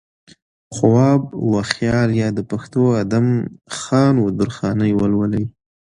خواب 0.75 1.21
وخيال 1.51 2.09
يا 2.21 2.29
د 2.37 2.39
پښتو 2.51 2.83
ادم 3.03 3.27
خان 3.79 4.13
و 4.19 4.25
درخانۍ 4.39 4.91
ولولئ 4.99 5.45